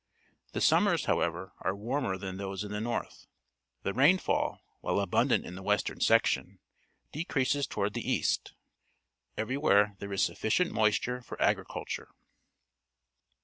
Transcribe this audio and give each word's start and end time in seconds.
The 0.53 0.61
summers, 0.61 1.05
however, 1.05 1.53
are 1.59 1.75
warmer 1.75 2.17
than 2.17 2.37
those 2.37 2.63
in 2.63 2.71
the 2.71 2.81
north. 2.81 3.27
The 3.83 3.93
rainfall, 3.93 4.59
while 4.79 4.99
abundant 4.99 5.45
in 5.45 5.53
the 5.53 5.61
western 5.61 5.99
section, 5.99 6.57
decrea.ses 7.13 7.67
GERMANY 7.67 7.75
187 7.75 7.75
toward 7.75 7.93
the 7.93 8.11
east. 8.11 8.53
Eve^y^vhere 9.37 9.99
there 9.99 10.11
is 10.11 10.23
suf 10.23 10.39
ficient 10.41 10.71
moisture 10.71 11.21
for 11.21 11.39
agriculture. 11.39 12.09